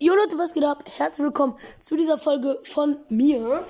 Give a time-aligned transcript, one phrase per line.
[0.00, 0.84] Jo Leute, was geht ab?
[0.96, 3.66] Herzlich willkommen zu dieser Folge von mir.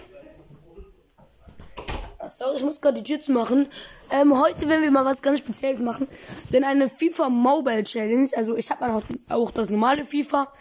[2.18, 3.66] Ach, sorry, ich muss gerade die Tür zu machen.
[4.10, 6.06] Ähm, heute werden wir mal was ganz Spezielles machen.
[6.52, 8.29] Denn eine FIFA Mobile Challenge.
[8.36, 10.52] Also ich habe auch, auch das normale FIFA.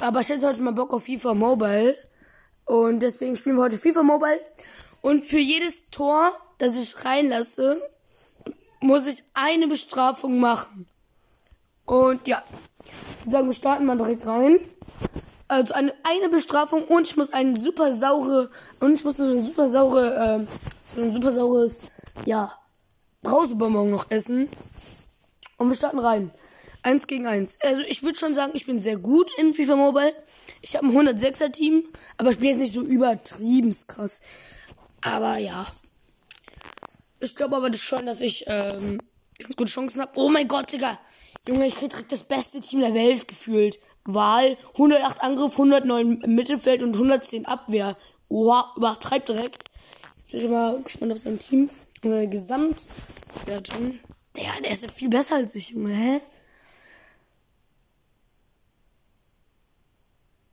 [0.00, 1.96] Aber ich hätte heute mal Bock auf FIFA Mobile.
[2.64, 4.40] Und deswegen spielen wir heute FIFA Mobile.
[5.00, 7.80] Und für jedes Tor, das ich reinlasse,
[8.80, 10.88] muss ich eine Bestrafung machen.
[11.84, 12.42] Und ja,
[12.84, 14.58] ich würde sagen, wir starten mal direkt rein.
[15.46, 19.68] Also eine, eine Bestrafung und ich muss eine super saure und ich muss eine super
[19.68, 20.46] saure,
[20.96, 21.82] äh, ein super saures,
[22.24, 22.52] ja,
[23.22, 24.48] Brausebonbon noch essen.
[25.58, 26.30] Und wir starten rein.
[26.82, 27.58] Eins gegen eins.
[27.62, 30.14] Also ich würde schon sagen, ich bin sehr gut in FIFA Mobile.
[30.60, 31.84] Ich habe ein 106er Team,
[32.18, 34.20] aber ich bin jetzt nicht so übertrieben krass.
[35.00, 35.66] Aber ja.
[37.20, 39.00] Ich glaube aber schon, dass ich ähm,
[39.38, 40.12] ganz gute Chancen habe.
[40.16, 40.98] Oh mein Gott, Digga.
[41.48, 43.78] Junge, ich krieg direkt das beste Team der Welt gefühlt.
[44.04, 47.96] Wahl, 108 Angriff, 109 im Mittelfeld und 110 Abwehr.
[48.28, 49.64] Oha, übertreibt direkt.
[50.28, 51.70] Ich bin mal gespannt auf sein Team.
[52.02, 53.98] Und seine Gesamtwertung.
[54.36, 56.20] Der, der ist ja viel besser als ich, Junge, hä?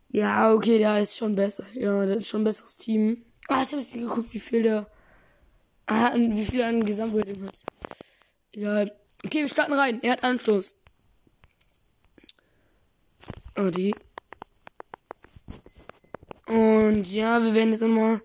[0.09, 1.65] Ja, okay, der ist schon besser.
[1.73, 3.25] Ja, der ist schon ein besseres Team.
[3.47, 4.87] Ah, ich habe jetzt nicht geguckt, wie viel der.
[5.87, 7.63] Ah, wie viel er an Gesamtrating hat.
[8.53, 8.91] Egal.
[9.25, 10.01] Okay, wir starten rein.
[10.03, 10.73] Er hat Anstoß.
[13.61, 13.93] Oh, die.
[16.47, 18.21] Und ja, wir werden jetzt nochmal.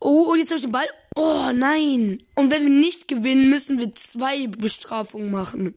[0.00, 0.88] Oh, und jetzt habe ich den Ball.
[1.14, 2.22] Oh, nein.
[2.34, 5.74] Und wenn wir nicht gewinnen, müssen wir zwei Bestrafungen machen.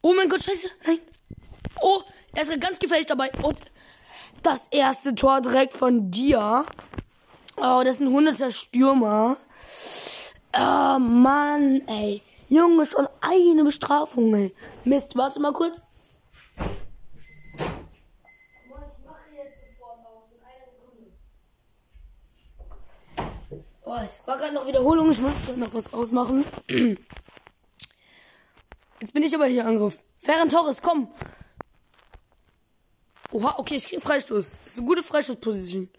[0.00, 0.68] Oh mein Gott, scheiße.
[0.86, 0.98] Nein.
[1.82, 2.00] Oh,
[2.32, 3.30] er ist ganz gefällig dabei.
[3.42, 3.60] Und
[4.42, 6.64] das erste Tor direkt von dir.
[7.56, 9.36] Oh, das ist ein 100er Stürmer.
[10.56, 12.22] Oh, Mann, ey.
[12.48, 14.54] Junge, schon eine Bestrafung, ey.
[14.84, 15.86] Mist, warte mal kurz.
[23.86, 25.10] Oh, es war gerade noch Wiederholung.
[25.10, 26.42] Ich muss noch was ausmachen.
[29.00, 29.98] Jetzt bin ich aber hier Angriff.
[30.18, 31.12] Ferran Torres, komm.
[33.30, 34.46] Oha, okay, ich krieg Freistoß.
[34.64, 35.90] Ist eine gute Freistoßposition.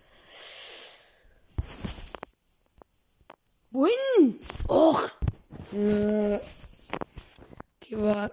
[3.70, 4.40] Wohin?
[4.68, 5.04] Och.
[5.74, 6.40] Äh.
[7.76, 8.32] Okay, war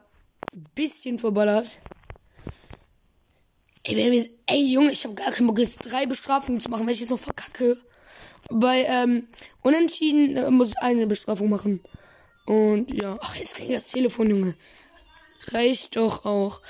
[0.54, 1.82] ein bisschen verballert.
[3.82, 7.00] Ey, ey Junge, ich habe gar keinen Bock, jetzt drei Bestrafungen zu machen, wenn ich
[7.00, 7.76] jetzt noch verkacke.
[8.50, 9.28] Bei ähm,
[9.62, 11.82] Unentschieden äh, muss ich eine Bestrafung machen.
[12.46, 14.54] Und ja, ach, jetzt klingt das Telefon, Junge.
[15.48, 16.60] Reicht doch auch.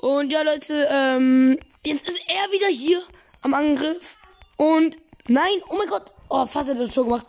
[0.00, 3.02] Und ja, Leute, ähm, jetzt ist er wieder hier
[3.42, 4.16] am Angriff.
[4.56, 4.96] Und
[5.28, 6.14] nein, oh mein Gott.
[6.28, 7.26] Oh, fast hat er das Tor gemacht.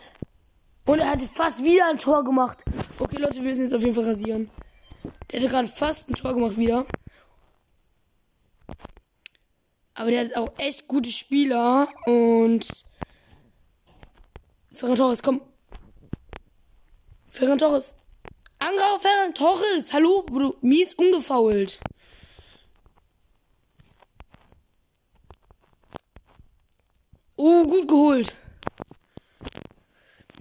[0.85, 2.63] Und er hat fast wieder ein Tor gemacht.
[2.99, 4.49] Okay, Leute, wir müssen jetzt auf jeden Fall rasieren.
[5.31, 6.85] Der hatte gerade fast ein Tor gemacht wieder.
[9.95, 11.87] Aber der hat auch echt gute Spieler.
[12.05, 12.67] Und
[14.75, 15.41] Ferran Torres, komm.
[17.31, 17.95] Ferran Torres.
[18.59, 19.93] Angriff Ferran Torres.
[19.93, 20.25] Hallo?
[20.29, 21.79] Wurde mies umgefault.
[27.37, 28.33] Oh, gut geholt.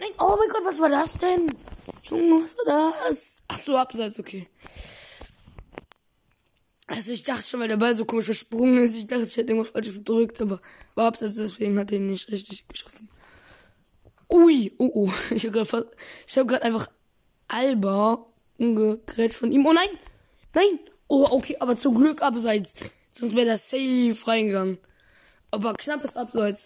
[0.01, 1.55] Nein, oh mein Gott, was war das denn?
[2.05, 3.43] Junge, was war das?
[3.47, 4.49] Ach so, abseits, okay.
[6.87, 9.53] Also ich dachte schon, weil der Ball so komisch versprungen ist, ich dachte, ich hätte
[9.53, 10.61] irgendwas falsches gedrückt, aber
[10.95, 13.09] war abseits, deswegen hat er ihn nicht richtig geschossen.
[14.35, 15.91] Ui, oh oh, ich habe gerade
[16.27, 16.89] gerade einfach
[17.47, 18.27] Alba
[18.59, 19.65] umgegrätscht von ihm.
[19.65, 19.89] Oh nein,
[20.55, 22.75] nein, oh okay, aber zum Glück abseits,
[23.11, 24.79] sonst wäre das safe reingegangen.
[25.53, 26.65] Aber knappes Abseits.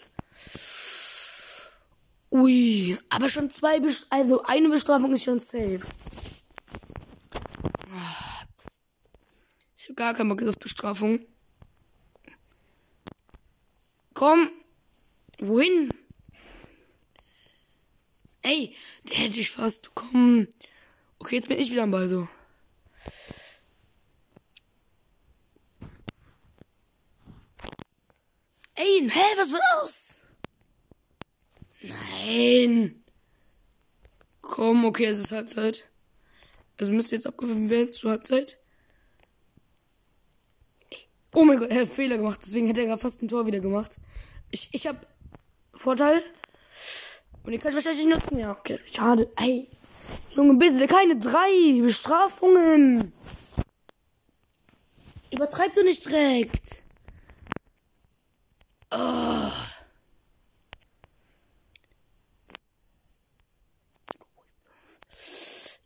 [2.30, 5.82] Ui, aber schon zwei, Best also eine Bestrafung ist schon safe.
[9.76, 11.26] Ich habe gar keinen Bock auf Bestrafung.
[14.14, 14.48] Komm.
[15.38, 15.92] Wohin?
[18.48, 20.48] Ey, der hätte ich fast bekommen.
[21.18, 22.26] Okay, jetzt bin ich wieder am Ball so.
[28.74, 30.16] Ey, hä, was war das?
[31.82, 33.04] Nein.
[34.40, 35.90] Komm, okay, es ist Halbzeit.
[36.78, 38.56] Also müsste jetzt abgewiffen werden zur Halbzeit.
[41.34, 43.60] Oh mein Gott, er hat Fehler gemacht, deswegen hätte er gerade fast ein Tor wieder
[43.60, 43.96] gemacht.
[44.50, 45.06] Ich, ich hab
[45.74, 46.22] Vorteil.
[47.48, 48.38] Und kann ich wahrscheinlich nicht nutzen.
[48.40, 48.78] Ja, okay.
[48.92, 49.32] Schade.
[49.36, 49.70] Ey.
[50.32, 53.10] Junge, bitte, keine drei Bestrafungen.
[55.30, 56.82] Übertreib du nicht direkt.
[58.90, 59.50] Oh.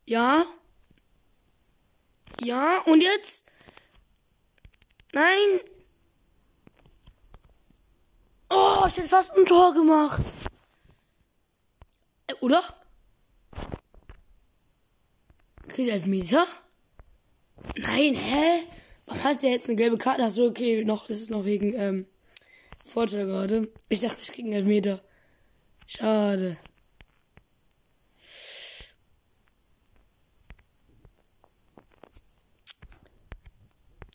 [0.04, 0.44] Ja.
[2.40, 3.44] Ja, und jetzt?
[5.12, 5.60] Nein.
[8.50, 10.22] Oh, ich hätte fast ein Tor gemacht.
[12.40, 12.62] Oder?
[15.68, 16.46] Kriegt als Mieter?
[17.76, 18.66] Nein, hä?
[19.06, 20.24] Warum hat der jetzt eine gelbe Karte?
[20.24, 22.06] Achso, okay, noch, das ist noch wegen ähm,
[22.84, 23.72] Vorteil gerade.
[23.88, 25.02] Ich dachte, ich krieg einen Elfmeter.
[25.86, 26.56] Schade.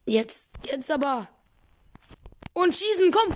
[0.06, 1.28] Jetzt, jetzt aber.
[2.54, 3.36] Und schießen, komm.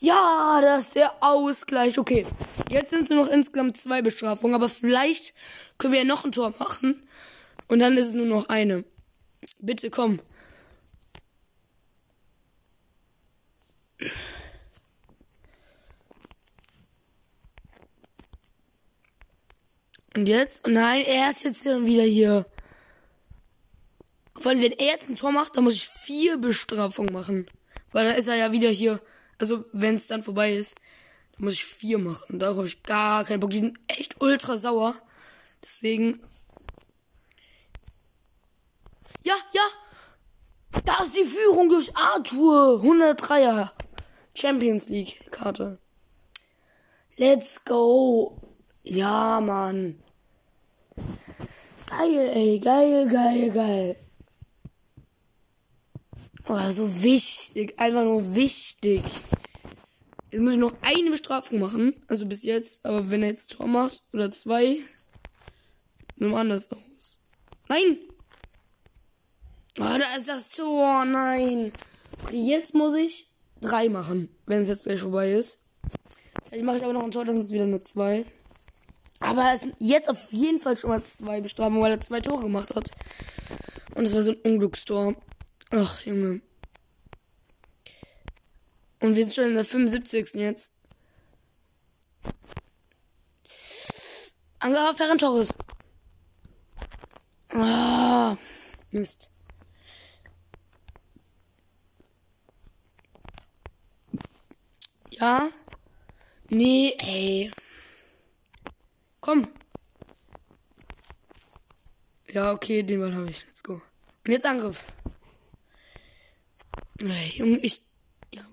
[0.00, 1.98] Ja, das ist der Ausgleich.
[1.98, 2.26] Okay,
[2.70, 5.34] jetzt sind es nur noch insgesamt zwei Bestrafungen, aber vielleicht
[5.76, 7.06] können wir ja noch ein Tor machen.
[7.68, 8.84] Und dann ist es nur noch eine.
[9.58, 10.20] Bitte komm.
[20.16, 20.66] Und jetzt?
[20.66, 22.46] Nein, er ist jetzt wieder hier.
[24.38, 27.46] Vor allem, wenn er jetzt ein Tor macht, dann muss ich vier Bestrafungen machen.
[27.92, 29.00] Weil dann ist er ja wieder hier.
[29.40, 30.78] Also, wenn es dann vorbei ist,
[31.32, 32.38] dann muss ich vier machen.
[32.38, 33.50] Darauf habe ich gar keinen Bock.
[33.50, 34.94] Die sind echt ultra sauer.
[35.64, 36.20] Deswegen.
[39.22, 39.62] Ja, ja.
[40.84, 42.82] Da ist die Führung durch Arthur.
[42.82, 43.70] 103er.
[44.34, 45.78] Champions League Karte.
[47.16, 48.38] Let's go.
[48.82, 50.02] Ja, Mann.
[51.86, 52.58] Geil, ey.
[52.58, 53.96] Geil, geil, geil.
[56.46, 57.78] Oh, so wichtig.
[57.78, 59.02] Einfach nur wichtig.
[60.30, 62.02] Jetzt muss ich noch eine Bestrafung machen.
[62.06, 62.84] Also bis jetzt.
[62.84, 64.76] Aber wenn er jetzt Tor macht oder zwei,
[66.16, 67.18] nimm anders aus.
[67.68, 67.98] Nein!
[69.78, 71.04] Ah, da ist das Tor.
[71.04, 71.72] Nein.
[72.30, 73.30] Jetzt muss ich
[73.60, 75.64] drei machen, wenn es jetzt gleich vorbei ist.
[76.48, 78.24] Vielleicht mache ich aber noch ein Tor, dann sind es wieder nur zwei.
[79.20, 82.42] Aber es sind jetzt auf jeden Fall schon mal zwei Bestrafungen, weil er zwei Tore
[82.42, 82.90] gemacht hat.
[83.94, 85.14] Und es war so ein Unglückstor.
[85.70, 86.40] Ach, Junge.
[89.00, 90.34] Und wir sind schon in der 75.
[90.34, 90.72] jetzt.
[94.58, 95.48] Angela Ferran Torres.
[97.52, 98.36] Ah,
[98.90, 99.30] Mist.
[105.10, 105.50] Ja?
[106.50, 107.50] Nee, ey.
[109.20, 109.48] Komm.
[112.32, 113.44] Ja, okay, den Ball habe ich.
[113.46, 113.80] Let's go.
[114.26, 114.84] Und jetzt Angriff.
[117.00, 117.80] Ey, Junge, ich.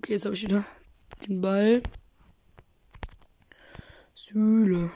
[0.08, 0.64] Okay, jetzt habe ich wieder
[1.28, 1.84] den Ball.
[4.14, 4.90] Sühle.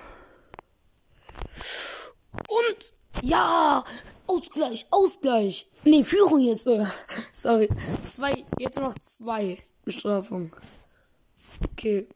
[2.48, 3.84] Und ja,
[4.26, 5.70] Ausgleich, Ausgleich.
[5.84, 6.94] Nee, Führung jetzt sogar.
[7.34, 7.68] Sorry.
[8.06, 10.54] Zwei, jetzt noch zwei Bestrafungen.
[11.74, 12.08] Okay.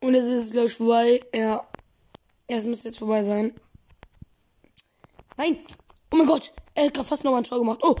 [0.00, 1.22] Und es ist gleich vorbei.
[1.34, 1.71] Ja.
[2.54, 3.54] Es müsste jetzt vorbei sein.
[5.38, 5.58] Nein!
[6.12, 6.52] Oh mein Gott!
[6.74, 7.80] Er hat gerade fast nochmal ein Tor gemacht.
[7.82, 7.96] Oh!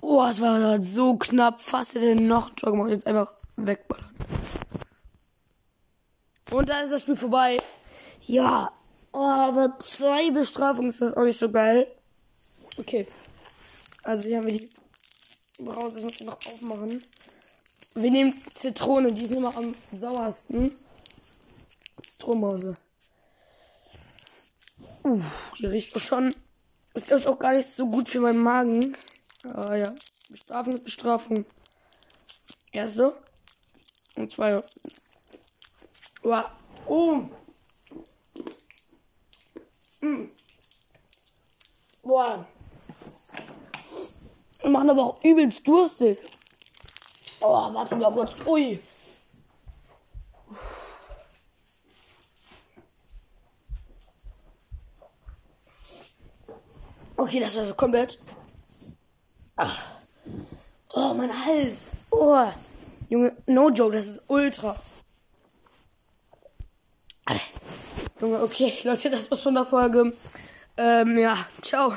[0.00, 1.60] Oh, das war so knapp.
[1.60, 2.90] Fast hätte er noch ein Tor gemacht.
[2.90, 4.12] Jetzt einfach wegballern.
[6.50, 7.58] Und da ist das Spiel vorbei.
[8.26, 8.72] Ja.
[9.12, 11.86] Oh, aber zwei Bestrafungen ist das auch nicht so geil.
[12.76, 13.06] Okay.
[14.02, 14.70] Also hier haben wir die
[15.60, 15.94] Brause.
[15.94, 17.04] Das muss ich noch aufmachen.
[17.94, 20.76] Wir nehmen Zitrone, die ist immer am sauersten.
[22.20, 22.74] Zitronenbrause.
[25.02, 25.22] Uh,
[25.58, 26.34] die riecht schon.
[26.92, 28.94] Ist glaube ich auch gar nicht so gut für meinen Magen.
[29.44, 29.94] Aber ja.
[30.28, 31.44] Bestrafung mit Bestrafung.
[32.72, 33.14] Erste.
[34.16, 34.62] Und zwei.
[36.22, 36.44] Wow.
[36.86, 37.22] Oh.
[40.02, 40.28] Mm.
[42.02, 42.46] Boah.
[44.60, 46.18] Wir machen aber auch übelst durstig.
[47.40, 48.34] Oh, warte mal kurz.
[48.46, 48.78] Ui.
[57.20, 58.18] Okay, das war so komplett.
[59.56, 59.90] Ach.
[60.94, 61.90] Oh, mein Hals.
[62.10, 62.48] Oh.
[63.10, 64.74] Junge, no joke, das ist ultra.
[68.22, 70.14] Junge, okay, Leute, das war's von der Folge.
[70.78, 71.92] Ähm, ja, ciao.